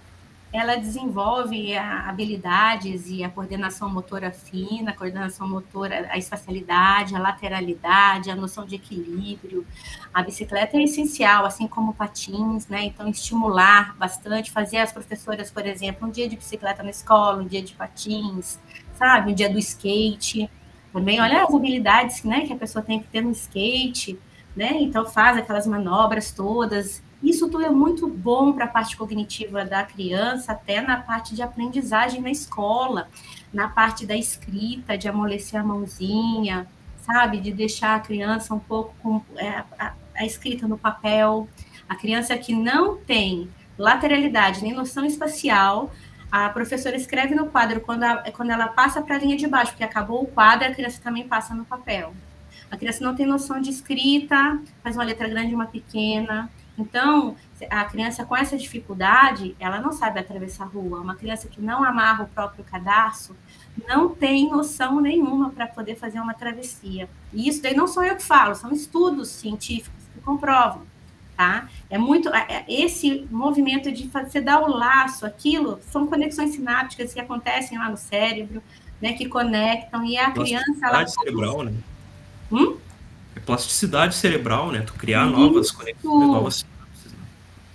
[0.50, 8.30] Ela desenvolve habilidades e a coordenação motora fina, a coordenação motora, a espacialidade, a lateralidade,
[8.30, 9.66] a noção de equilíbrio.
[10.12, 12.84] A bicicleta é essencial, assim como patins, né?
[12.84, 17.46] Então, estimular bastante, fazer as professoras, por exemplo, um dia de bicicleta na escola, um
[17.46, 18.58] dia de patins,
[18.94, 19.32] sabe?
[19.32, 20.50] Um dia do skate
[20.92, 24.18] também, olha as habilidades né, que a pessoa tem que ter no skate,
[24.56, 24.72] né?
[24.80, 27.02] Então faz aquelas manobras todas.
[27.22, 31.42] Isso tudo é muito bom para a parte cognitiva da criança, até na parte de
[31.42, 33.08] aprendizagem na escola,
[33.52, 36.68] na parte da escrita, de amolecer a mãozinha,
[37.00, 37.40] sabe?
[37.40, 41.48] De deixar a criança um pouco com é, a, a escrita no papel.
[41.88, 45.90] A criança que não tem lateralidade nem noção espacial,
[46.30, 49.72] a professora escreve no quadro quando, a, quando ela passa para a linha de baixo,
[49.72, 52.14] porque acabou o quadro, a criança também passa no papel.
[52.70, 56.50] A criança não tem noção de escrita, faz uma letra grande e uma pequena.
[56.78, 57.34] Então,
[57.68, 61.00] a criança com essa dificuldade, ela não sabe atravessar a rua.
[61.00, 63.34] Uma criança que não amarra o próprio cadarço
[63.88, 67.08] não tem noção nenhuma para poder fazer uma travessia.
[67.32, 70.82] E isso daí não sou eu que falo, são estudos científicos que comprovam,
[71.36, 71.68] tá?
[71.90, 77.12] É muito é, é, esse movimento de você dar o laço, aquilo são conexões sinápticas
[77.12, 78.62] que acontecem lá no cérebro,
[79.00, 81.72] né, que conectam e a criança ela cerebral, né?
[82.50, 82.76] Hum?
[83.36, 84.80] É plasticidade cerebral, né?
[84.80, 85.38] Tu criar Isso.
[85.38, 87.12] novas conexões, novas sinapses.
[87.12, 87.26] Né?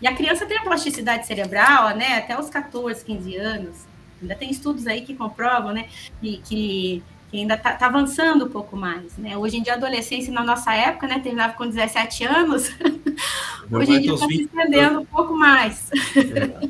[0.01, 3.77] E a criança tem a plasticidade cerebral, né, até os 14, 15 anos.
[4.21, 5.87] Ainda tem estudos aí que comprovam, né,
[6.21, 9.17] que, que que ainda está tá avançando um pouco mais.
[9.17, 9.35] Né?
[9.35, 12.71] Hoje em dia, a adolescência, na nossa época, né, terminava com 17 anos,
[13.71, 15.89] hoje em dia está se estendendo um pouco mais.
[16.15, 16.69] É.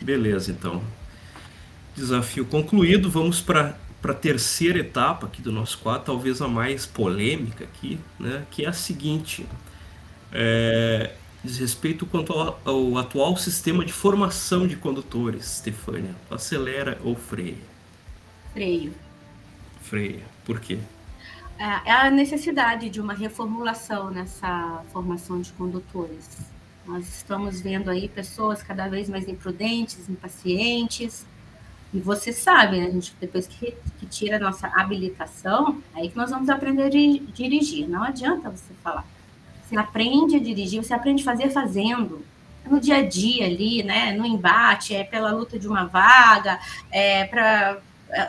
[0.00, 0.80] Beleza, então.
[1.96, 3.76] Desafio concluído, vamos para
[4.12, 8.68] a terceira etapa aqui do nosso quadro, talvez a mais polêmica aqui, né, que é
[8.68, 9.46] a seguinte.
[10.32, 11.12] É,
[11.44, 16.14] diz respeito quanto ao, ao, atual sistema de formação de condutores, Stefânia.
[16.30, 17.56] Acelera ou freia?
[18.52, 19.06] Freio
[19.86, 20.22] freia.
[20.44, 20.78] Por quê?
[21.58, 26.38] É, é a necessidade de uma reformulação nessa formação de condutores.
[26.84, 31.26] Nós estamos vendo aí pessoas cada vez mais imprudentes, impacientes,
[31.96, 36.16] e você sabe, né, a gente, depois que, que tira a nossa habilitação, aí que
[36.16, 37.88] nós vamos aprender a dirigir.
[37.88, 39.06] Não adianta você falar.
[39.64, 42.22] Você aprende a dirigir, você aprende a fazer fazendo.
[42.66, 44.12] É no dia a dia ali, né?
[44.12, 47.78] No embate, é pela luta de uma vaga, é para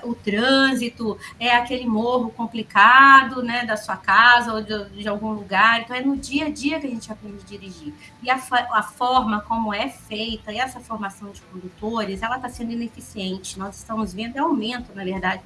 [0.03, 5.81] o trânsito, é aquele morro complicado, né, da sua casa ou de, de, algum lugar.
[5.81, 7.93] Então, é no dia a dia que a gente aprende a dirigir.
[8.21, 8.39] E a,
[8.71, 13.59] a forma como é feita, essa formação de condutores, ela está sendo ineficiente.
[13.59, 15.41] Nós estamos vendo aumento, na verdade,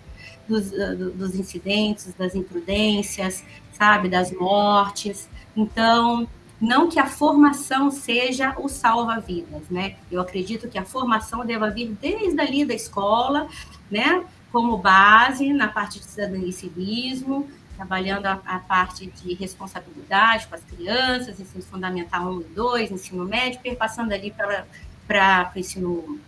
[0.48, 5.30] dos, dos incidentes, das imprudências, sabe, das mortes.
[5.56, 6.28] Então,
[6.60, 9.96] não que a formação seja o salva-vidas, né?
[10.12, 13.50] Eu acredito que a formação deva vir desde ali da escola,
[13.92, 20.48] né, como base na parte de cidadania e civismo, trabalhando a, a, parte de responsabilidade
[20.48, 26.20] com as crianças, ensino fundamental 1 e 2, ensino médio, passando ali para o ensino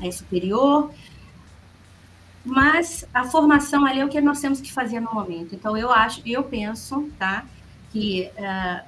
[0.00, 0.92] é, superior.
[2.44, 5.54] Mas a formação ali é o que nós temos que fazer no momento.
[5.54, 7.44] Então, eu acho, eu penso, tá,
[7.90, 8.84] que uh,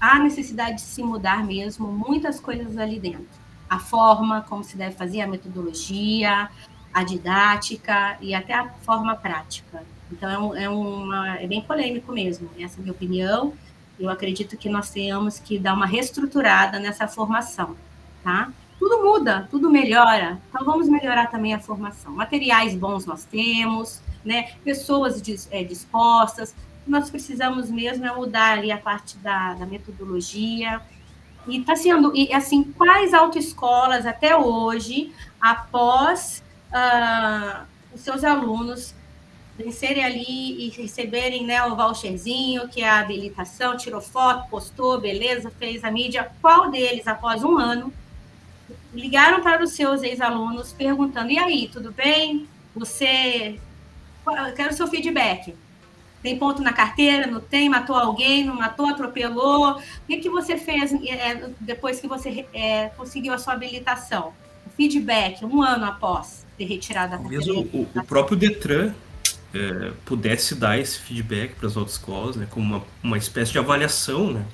[0.00, 3.26] há necessidade de se mudar mesmo muitas coisas ali dentro.
[3.68, 6.50] A forma como se deve fazer, a metodologia,
[6.92, 9.82] a didática e até a forma prática.
[10.10, 13.52] Então, é, é, uma, é bem polêmico mesmo, essa é a minha opinião.
[13.98, 17.76] Eu acredito que nós tenhamos que dar uma reestruturada nessa formação,
[18.22, 18.50] tá?
[18.78, 22.12] Tudo muda, tudo melhora, então vamos melhorar também a formação.
[22.12, 24.52] Materiais bons nós temos, né?
[24.64, 25.20] Pessoas
[25.50, 26.54] é, dispostas,
[26.86, 30.80] nós precisamos mesmo é mudar ali a parte da, da metodologia,
[31.48, 38.94] e está sendo, e assim, quais autoescolas até hoje, após uh, os seus alunos
[39.58, 45.50] vencerem ali e receberem né, o voucherzinho, que é a habilitação, tirou foto, postou, beleza,
[45.58, 46.30] fez a mídia.
[46.40, 47.92] Qual deles, após um ano,
[48.94, 52.48] ligaram para os seus ex-alunos perguntando: e aí, tudo bem?
[52.74, 53.58] Você.
[54.26, 55.54] Eu quero o seu feedback.
[56.22, 57.26] Tem ponto na carteira?
[57.26, 57.68] Não tem?
[57.68, 58.44] Matou alguém?
[58.44, 58.86] Não matou?
[58.86, 59.78] Atropelou?
[59.78, 64.34] O que, que você fez é, depois que você é, conseguiu a sua habilitação?
[64.76, 68.92] Feedback, um ano após ter retirado a Talvez o, o, próprio Detran
[69.54, 74.32] é, pudesse dar esse feedback para as autoescolas, né, como uma, uma espécie de avaliação,
[74.32, 74.44] né?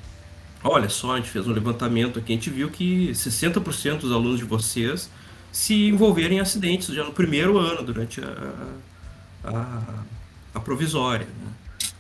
[0.62, 4.38] Olha só, a gente fez um levantamento aqui, a gente viu que 60% dos alunos
[4.38, 5.10] de vocês
[5.52, 8.54] se envolveram em acidentes já no primeiro ano, durante a,
[9.44, 10.04] a,
[10.54, 11.26] a provisória.
[11.26, 11.52] Né?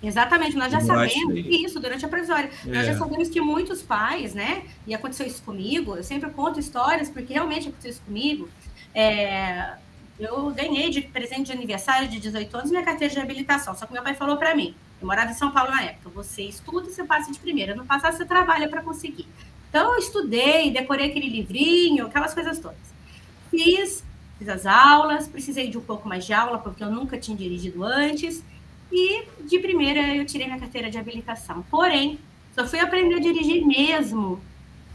[0.02, 2.50] Exatamente, nós já eu sabemos isso durante a provisória.
[2.66, 2.70] É.
[2.70, 2.96] Nós já é.
[2.96, 4.64] sabemos que muitos pais, né?
[4.86, 8.48] E aconteceu isso comigo, eu sempre conto histórias, porque realmente aconteceu isso comigo.
[8.94, 9.74] É,
[10.18, 13.74] eu ganhei de presente de aniversário de 18 anos minha carteira de habilitação.
[13.74, 16.42] Só que meu pai falou para mim, eu morava em São Paulo na época, você
[16.42, 17.74] estuda e você passa de primeira.
[17.74, 19.26] Não passar, você trabalha para conseguir.
[19.68, 22.94] Então, eu estudei, decorei aquele livrinho, aquelas coisas todas.
[23.50, 24.04] Fiz,
[24.38, 27.82] fiz as aulas, precisei de um pouco mais de aula, porque eu nunca tinha dirigido
[27.82, 28.44] antes.
[28.92, 31.64] E, de primeira, eu tirei minha carteira de habilitação.
[31.68, 32.20] Porém,
[32.54, 34.40] só fui aprender a dirigir mesmo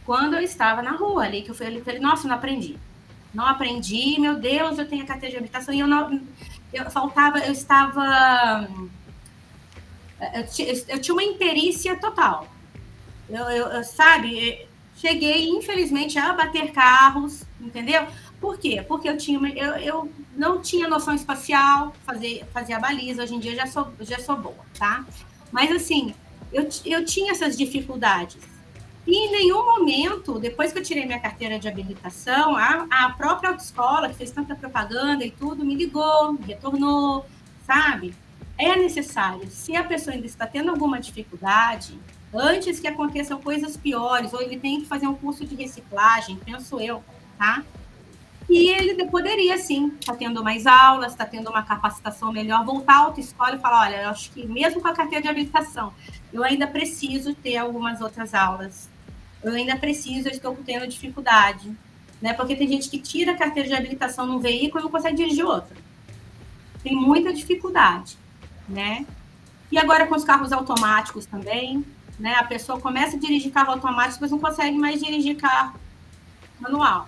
[0.06, 2.78] quando eu estava na rua ali, que eu falei, nossa, não aprendi
[3.34, 6.22] não aprendi, meu Deus, eu tenho a carteira de habitação e eu não,
[6.74, 8.68] eu faltava, eu estava,
[10.34, 10.46] eu,
[10.88, 12.48] eu tinha uma imperícia total.
[13.30, 18.08] Eu, eu, sabe, cheguei, infelizmente, a bater carros, entendeu?
[18.42, 18.84] Por quê?
[18.88, 23.40] Porque eu tinha, eu, eu não tinha noção espacial, fazer, fazer a baliza, hoje em
[23.40, 25.06] dia já sou, já sou boa, tá?
[25.52, 26.14] Mas assim,
[26.52, 28.38] eu, eu tinha essas dificuldades.
[29.10, 33.50] E em nenhum momento, depois que eu tirei minha carteira de habilitação, a, a própria
[33.50, 37.26] autoescola, que fez tanta propaganda e tudo, me ligou, me retornou,
[37.66, 38.14] sabe?
[38.56, 39.50] É necessário.
[39.50, 42.00] Se a pessoa ainda está tendo alguma dificuldade,
[42.32, 46.80] antes que aconteçam coisas piores, ou ele tem que fazer um curso de reciclagem, penso
[46.80, 47.04] eu,
[47.36, 47.64] tá?
[48.48, 52.98] E ele poderia, sim, tá tendo mais aulas, está tendo uma capacitação melhor, voltar à
[53.06, 55.96] autoescola e falar, olha, eu acho que mesmo com a carteira de habilitação,
[56.32, 58.88] eu ainda preciso ter algumas outras aulas.
[59.44, 61.72] Eu ainda preciso, eu estou tendo dificuldade.
[62.22, 62.34] Né?
[62.34, 65.46] Porque tem gente que tira a carteira de habilitação num veículo e não consegue dirigir
[65.46, 65.76] outro.
[66.84, 68.18] Tem muita dificuldade,
[68.68, 69.06] né?
[69.72, 71.86] E agora com os carros automáticos também,
[72.18, 72.36] né?
[72.36, 75.80] A pessoa começa a dirigir carro automático, mas não consegue mais dirigir carro
[76.60, 77.08] manual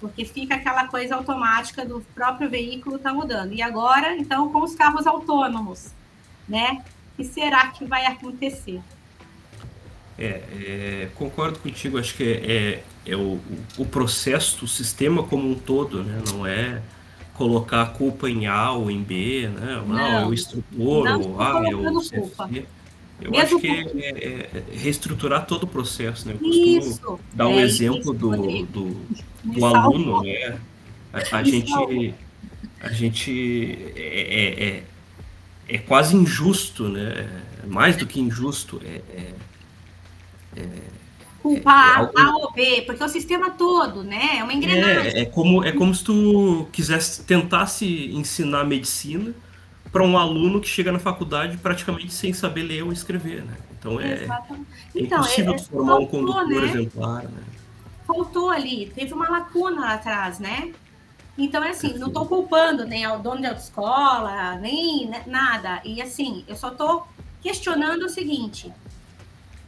[0.00, 3.52] porque fica aquela coisa automática do próprio veículo tá mudando.
[3.52, 5.92] E agora, então, com os carros autônomos,
[6.48, 6.82] né?
[7.12, 8.80] O que será que vai acontecer?
[10.20, 13.40] É, é, concordo contigo, acho que é, é, é o,
[13.78, 16.22] o processo, o sistema como um todo, né?
[16.30, 16.82] Não é
[17.32, 19.76] colocar a culpa em A ou em B, né?
[19.76, 22.66] Não, não é o instrutor, ou A, é o CFC.
[23.18, 26.34] Eu Mesmo acho que é, é, é, reestruturar todo o processo, né?
[26.34, 28.30] Eu costumo isso, dar o um é exemplo do,
[28.64, 28.96] do,
[29.42, 30.58] do aluno, né?
[31.12, 32.14] A, a gente,
[32.80, 34.82] a gente é,
[35.68, 37.28] é, é, quase injusto, né?
[37.66, 39.00] Mais do que injusto, é,
[40.56, 41.00] é
[41.42, 44.38] culpar é, A ou B, porque o sistema todo, né?
[44.38, 45.12] É uma engrenagem.
[45.12, 49.34] É, é, como, é como se tu quisesse tentasse ensinar medicina
[49.90, 53.56] para um aluno que chega na faculdade praticamente sem saber ler ou escrever, né?
[53.78, 54.28] Então é, é
[54.94, 56.64] então, impossível é, formar faltou, um condutor né?
[56.64, 57.42] exemplar, né?
[58.06, 60.72] Faltou ali, teve uma lacuna lá atrás, né?
[61.38, 65.80] Então, é assim, não estou culpando nem o dono de autoescola, nem né, nada.
[65.84, 67.06] E assim, eu só estou
[67.40, 68.70] questionando o seguinte: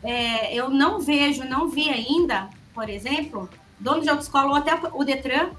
[0.03, 5.05] é, eu não vejo, não vi ainda, por exemplo, dono de autoescola ou até o
[5.05, 5.51] Detran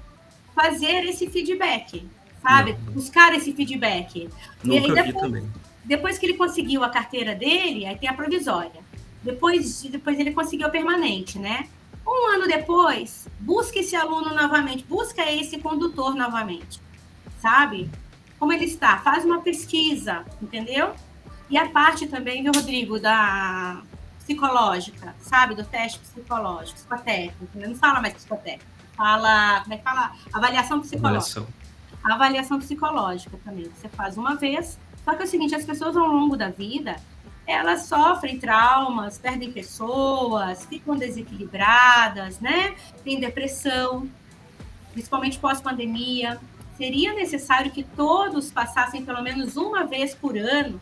[0.54, 2.06] fazer esse feedback
[2.44, 2.76] sabe?
[2.84, 2.92] Não.
[2.92, 4.28] Buscar esse feedback.
[4.62, 5.44] Nunca e aí depois,
[5.84, 8.84] depois que ele conseguiu a carteira dele, aí tem a provisória.
[9.22, 11.66] Depois, depois ele conseguiu a permanente, né?
[12.06, 16.78] Um ano depois, busca esse aluno novamente, busca esse condutor novamente,
[17.40, 17.90] sabe?
[18.38, 20.92] Como ele está, faz uma pesquisa, entendeu?
[21.48, 23.80] E a parte também, viu, Rodrigo, da
[24.24, 25.54] psicológica, sabe?
[25.54, 27.46] Do teste psicológico, psicotécnico.
[27.54, 28.64] Não fala mais psicotécnico,
[28.96, 30.12] fala, como é que fala?
[30.32, 31.40] Avaliação psicológica.
[31.40, 31.64] Avaliação
[32.12, 33.64] avaliação psicológica também.
[33.64, 34.78] Você faz uma vez.
[35.04, 36.96] Só que é o seguinte, as pessoas ao longo da vida,
[37.46, 42.74] elas sofrem traumas, perdem pessoas, ficam desequilibradas, né?
[43.02, 44.08] Tem depressão,
[44.92, 46.40] principalmente pós-pandemia.
[46.76, 50.80] Seria necessário que todos passassem pelo menos uma vez por ano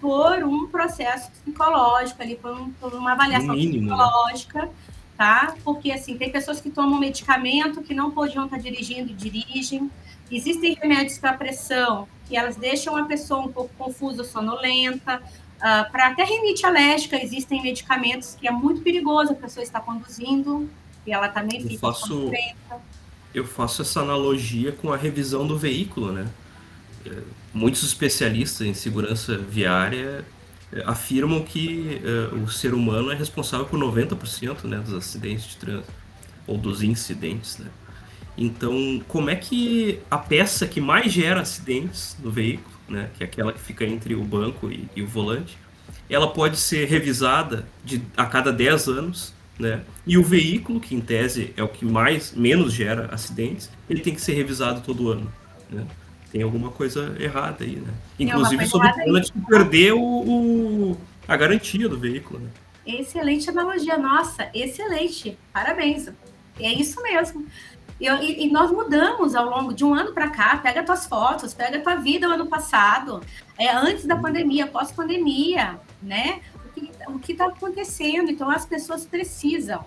[0.00, 3.96] por um processo psicológico ali, por, um, por uma avaliação mínimo, né?
[3.96, 4.70] psicológica, né?
[5.16, 5.54] tá?
[5.64, 9.90] Porque assim, tem pessoas que tomam medicamento que não podiam estar dirigindo e dirigem.
[10.30, 15.22] Existem remédios para pressão que elas deixam a pessoa um pouco confusa, sonolenta.
[15.56, 20.68] Uh, para até rinite alérgica, existem medicamentos que é muito perigoso a pessoa está conduzindo
[21.06, 22.30] e ela também eu fica faço,
[23.32, 26.26] Eu faço essa analogia com a revisão do veículo, né?
[27.06, 27.22] É,
[27.54, 30.24] muitos especialistas em segurança viária
[30.72, 32.00] é, afirmam que
[32.32, 35.92] uh, o ser humano é responsável por 90% né, dos acidentes de trânsito,
[36.46, 37.68] ou dos incidentes, né?
[38.38, 43.26] Então, como é que a peça que mais gera acidentes no veículo, né, que é
[43.26, 45.56] aquela que fica entre o banco e, e o volante,
[46.08, 49.80] ela pode ser revisada de, a cada 10 anos, né?
[50.06, 54.14] E o veículo, que em tese é o que mais menos gera acidentes, ele tem
[54.14, 55.32] que ser revisado todo ano,
[55.70, 55.86] né?
[56.36, 57.94] Tem alguma coisa errada aí, né?
[58.18, 60.96] Inclusive sobre o de perder o, o,
[61.26, 62.50] a garantia do veículo, né?
[62.86, 65.38] Excelente analogia, nossa, excelente.
[65.50, 66.10] Parabéns.
[66.60, 67.46] É isso mesmo.
[67.98, 68.06] E,
[68.44, 70.58] e, nós mudamos ao longo de um ano para cá.
[70.58, 73.22] Pega tuas fotos, pega tua vida o ano passado,
[73.58, 76.42] é, antes da pandemia, pós-pandemia, né?
[77.08, 78.30] O que está acontecendo?
[78.30, 79.82] Então, as pessoas precisam.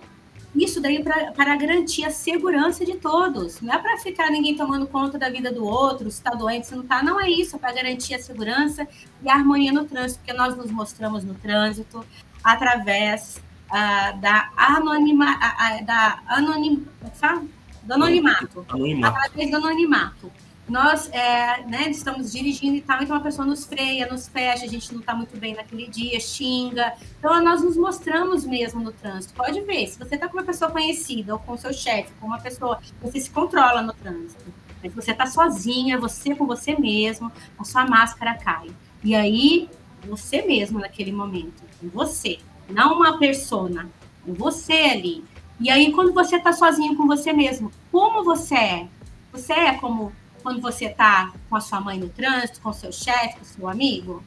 [0.55, 3.61] Isso daí pra, para garantir a segurança de todos.
[3.61, 6.75] Não é para ficar ninguém tomando conta da vida do outro, se está doente, se
[6.75, 7.03] não está.
[7.03, 8.87] Não é isso, é para garantir a segurança
[9.21, 12.03] e a harmonia no trânsito, porque nós nos mostramos no trânsito
[12.43, 17.49] através uh, da anonima, uh, da anonim, sabe?
[17.89, 18.65] do anonimato.
[18.69, 19.17] Anonimato.
[19.17, 20.31] Através do anonimato.
[20.69, 24.67] Nós é, né, estamos dirigindo e tal, então a pessoa nos freia, nos fecha, a
[24.67, 26.93] gente não está muito bem naquele dia, xinga.
[27.17, 29.33] Então nós nos mostramos mesmo no trânsito.
[29.33, 32.39] Pode ver, se você está com uma pessoa conhecida ou com seu chefe, com uma
[32.39, 34.53] pessoa, você se controla no trânsito.
[34.83, 38.69] Mas você está sozinha, você com você mesmo, a sua máscara cai.
[39.03, 39.69] E aí,
[40.07, 42.37] você mesmo naquele momento, você,
[42.69, 43.89] não uma persona,
[44.25, 45.23] você ali.
[45.59, 48.87] E aí, quando você está sozinho com você mesmo, como você é?
[49.31, 50.13] Você é como
[50.49, 54.23] quando você está com a sua mãe no trânsito, com seu chefe, com seu amigo?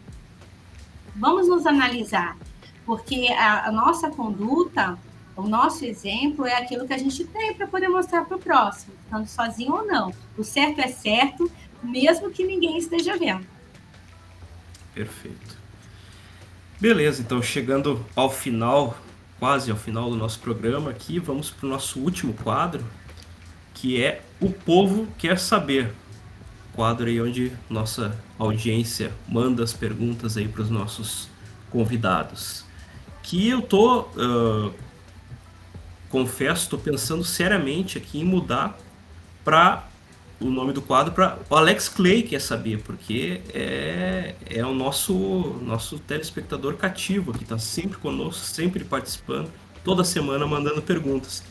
[1.16, 2.38] Vamos nos analisar.
[2.86, 4.96] Porque a, a nossa conduta,
[5.34, 8.94] o nosso exemplo é aquilo que a gente tem para poder mostrar para o próximo,
[9.02, 10.14] estando sozinho ou não.
[10.38, 11.50] O certo é certo,
[11.82, 13.44] mesmo que ninguém esteja vendo.
[14.94, 15.58] Perfeito.
[16.80, 18.96] Beleza, então chegando ao final,
[19.40, 22.84] quase ao final do nosso programa aqui, vamos para o nosso último quadro,
[23.74, 25.92] que é O Povo Quer Saber.
[26.74, 31.28] Quadro aí onde nossa audiência manda as perguntas aí para os nossos
[31.70, 32.64] convidados.
[33.22, 34.72] Que eu tô, uh,
[36.08, 38.78] confesso, estou pensando seriamente aqui em mudar
[39.44, 39.86] para
[40.40, 45.14] o nome do quadro para o Alex Clay quer saber, porque é, é o nosso,
[45.62, 49.50] nosso telespectador cativo, que está sempre conosco, sempre participando,
[49.84, 51.42] toda semana mandando perguntas.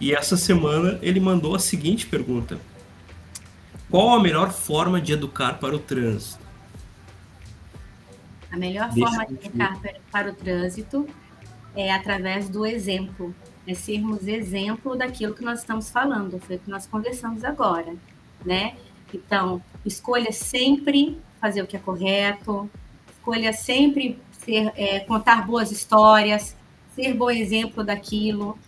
[0.00, 2.58] E essa semana ele mandou a seguinte pergunta:
[3.92, 6.44] Qual a melhor forma de educar para o trânsito?
[8.50, 9.78] A melhor forma de educar
[10.10, 11.06] para o trânsito
[11.76, 13.32] é através do exemplo,
[13.66, 17.94] é sermos exemplo daquilo que nós estamos falando, foi o que nós conversamos agora
[18.44, 18.74] né?
[19.12, 22.70] Então, escolha sempre fazer o que é correto,
[23.12, 26.56] escolha sempre ser, é, contar boas histórias,
[26.94, 28.58] ser bom exemplo daquilo.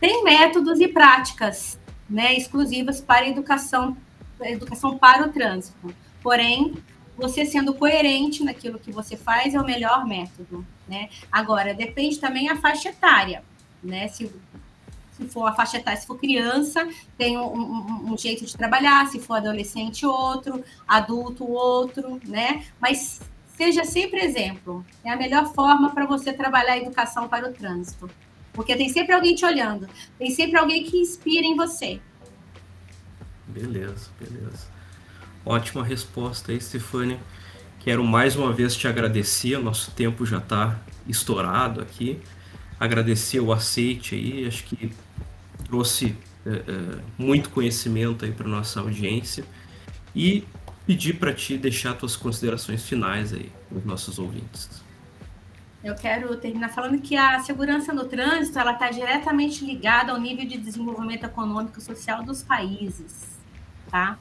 [0.00, 3.96] Tem métodos e práticas, né, exclusivas para a educação,
[4.50, 5.94] educação para o trânsito.
[6.22, 6.74] Porém,
[7.16, 11.08] você sendo coerente naquilo que você faz é o melhor método, né?
[11.30, 13.42] Agora, depende também a faixa etária,
[13.82, 14.08] né?
[14.08, 14.30] Se
[15.12, 16.88] se for a faixa etária, se for criança,
[17.18, 22.64] tem um, um, um, jeito de trabalhar, se for adolescente, outro, adulto, outro, né?
[22.80, 23.20] Mas
[23.56, 24.84] seja sempre exemplo.
[25.04, 28.10] É a melhor forma para você trabalhar a educação para o trânsito.
[28.52, 29.88] Porque tem sempre alguém te olhando,
[30.18, 32.00] tem sempre alguém que inspira em você.
[33.46, 34.66] Beleza, beleza.
[35.44, 37.18] Ótima resposta aí, Stefania.
[37.80, 40.78] Quero mais uma vez te agradecer, nosso tempo já está
[41.08, 42.20] estourado aqui
[42.82, 44.92] agradecer o aceite aí, acho que
[45.64, 49.44] trouxe é, é, muito conhecimento aí para nossa audiência
[50.14, 50.44] e
[50.84, 54.82] pedir para ti deixar tuas considerações finais aí para os nossos ouvintes.
[55.82, 60.46] Eu quero terminar falando que a segurança no trânsito ela está diretamente ligada ao nível
[60.46, 63.40] de desenvolvimento econômico e social dos países,
[63.90, 64.16] tá?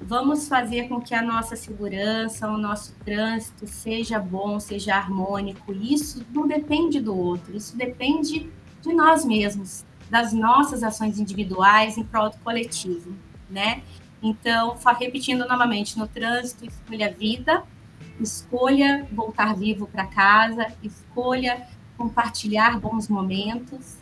[0.00, 5.72] Vamos fazer com que a nossa segurança, o nosso trânsito seja bom, seja harmônico.
[5.72, 8.48] Isso não depende do outro, isso depende
[8.80, 13.16] de nós mesmos, das nossas ações individuais em prol do coletivo,
[13.50, 13.82] né?
[14.22, 17.64] Então, repetindo novamente, no trânsito, escolha a vida,
[18.20, 23.96] escolha voltar vivo para casa, escolha compartilhar bons momentos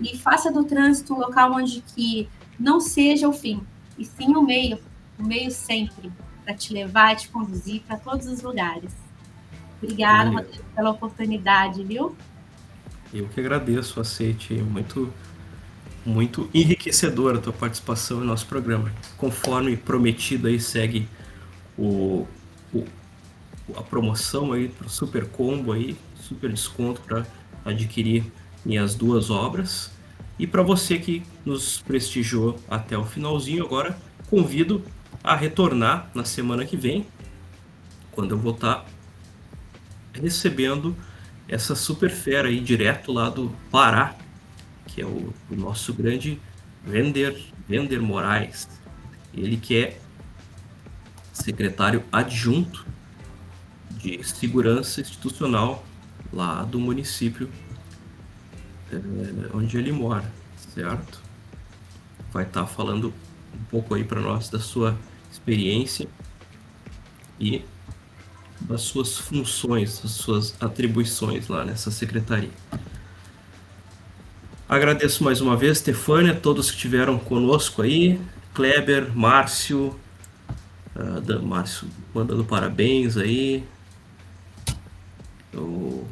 [0.00, 3.62] e faça do trânsito um local onde que não seja o fim,
[3.98, 4.78] e sim o meio
[5.18, 6.12] o meio sempre
[6.44, 8.92] para te levar e te conduzir para todos os lugares.
[9.82, 12.14] Obrigada, Rodrigo, pela oportunidade, viu?
[13.12, 15.12] Eu que agradeço o aceite, muito
[16.04, 18.92] muito enriquecedora a tua participação no nosso programa.
[19.16, 21.08] Conforme prometido aí segue
[21.78, 22.26] o,
[22.74, 22.84] o
[23.74, 27.26] a promoção aí para super combo aí, super desconto para
[27.64, 28.24] adquirir
[28.64, 29.90] minhas duas obras.
[30.38, 33.96] E para você que nos prestigiou até o finalzinho, agora
[34.28, 34.82] convido
[35.22, 37.06] a retornar na semana que vem,
[38.12, 38.84] quando eu vou estar tá
[40.12, 40.96] recebendo
[41.48, 44.16] essa super fera aí direto lá do Pará,
[44.86, 46.40] que é o, o nosso grande
[46.84, 48.68] Vender, Vender Moraes.
[49.32, 49.98] Ele que é
[51.32, 52.86] secretário adjunto
[54.04, 55.84] de segurança institucional
[56.30, 57.48] lá do município
[58.92, 59.00] é,
[59.54, 60.30] onde ele mora,
[60.74, 61.20] certo?
[62.30, 63.14] Vai estar tá falando
[63.54, 64.96] um pouco aí para nós da sua
[65.32, 66.06] experiência
[67.40, 67.64] e
[68.60, 72.50] das suas funções, das suas atribuições lá nessa secretaria.
[74.68, 78.20] Agradeço mais uma vez, Stefânia, todos que estiveram conosco aí,
[78.52, 79.98] Kleber, Márcio,
[80.94, 83.64] uh, Márcio mandando parabéns aí.
[85.56, 86.06] O,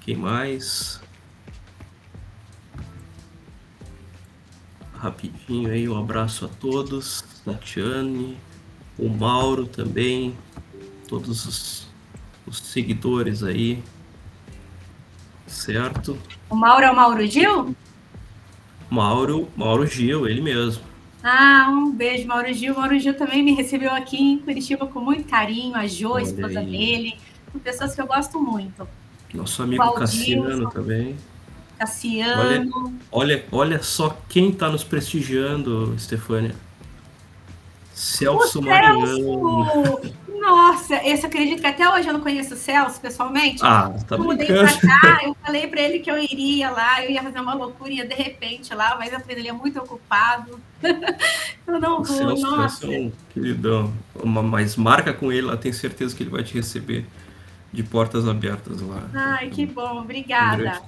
[0.00, 1.00] quem mais?
[4.94, 7.24] Rapidinho aí, um abraço a todos.
[7.44, 8.36] Tatiane,
[8.98, 10.36] o Mauro também,
[11.08, 11.88] todos os,
[12.46, 13.82] os seguidores aí,
[15.46, 16.16] certo?
[16.48, 17.74] O Mauro é o Mauro Gil?
[18.88, 20.84] Mauro, Mauro Gil, ele mesmo.
[21.24, 22.74] Ah, um beijo, Mauro Gil.
[22.74, 26.60] Mauro Gil também me recebeu aqui em Curitiba com muito carinho, a Jo, a esposa
[26.60, 26.66] aí.
[26.66, 27.14] dele,
[27.52, 28.88] são pessoas que eu gosto muito.
[29.34, 31.16] Nosso amigo Cassiano também.
[31.78, 32.42] Cassiano.
[32.42, 32.68] Olha,
[33.10, 36.54] olha, olha só quem está nos prestigiando, Stefânia.
[37.94, 40.00] Celso Mariano.
[40.40, 43.60] Nossa, esse acredito que até hoje eu não conheço o Celso pessoalmente.
[43.62, 44.78] Ah, tá eu mudei brincando.
[44.80, 47.92] pra cá, eu falei pra ele que eu iria lá, eu ia fazer uma loucura,
[47.92, 50.58] ia de repente lá, mas eu falei, ele é muito ocupado.
[51.64, 52.86] eu não O vou, Celso nossa.
[52.88, 53.92] um queridão.
[54.16, 57.06] Uma, mas marca com ele, eu tenho certeza que ele vai te receber
[57.72, 59.08] de portas abertas lá.
[59.14, 60.00] Ai, que bom,
[60.36, 60.82] Um grande obrigada.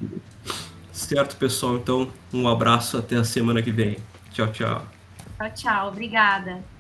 [0.93, 1.77] Certo, pessoal.
[1.77, 3.99] Então, um abraço até a semana que vem.
[4.33, 4.87] Tchau, tchau.
[5.39, 6.74] Tchau, tchau, obrigada.